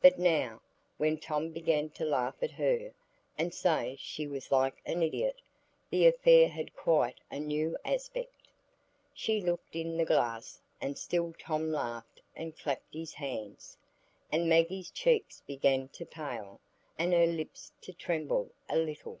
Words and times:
But 0.00 0.16
now, 0.16 0.60
when 0.96 1.18
Tom 1.18 1.50
began 1.50 1.90
to 1.90 2.04
laugh 2.04 2.40
at 2.40 2.52
her, 2.52 2.92
and 3.36 3.52
say 3.52 3.96
she 3.98 4.28
was 4.28 4.52
like 4.52 4.80
an 4.86 5.02
idiot, 5.02 5.42
the 5.90 6.06
affair 6.06 6.48
had 6.48 6.76
quite 6.76 7.18
a 7.32 7.40
new 7.40 7.76
aspect. 7.84 8.46
She 9.12 9.40
looked 9.40 9.74
in 9.74 9.96
the 9.96 10.04
glass, 10.04 10.60
and 10.80 10.96
still 10.96 11.34
Tom 11.36 11.72
laughed 11.72 12.20
and 12.36 12.56
clapped 12.56 12.94
his 12.94 13.14
hands, 13.14 13.76
and 14.30 14.48
Maggie's 14.48 14.92
cheeks 14.92 15.40
began 15.44 15.88
to 15.94 16.06
pale, 16.06 16.60
and 16.96 17.12
her 17.12 17.26
lips 17.26 17.72
to 17.80 17.92
tremble 17.92 18.50
a 18.68 18.76
little. 18.76 19.18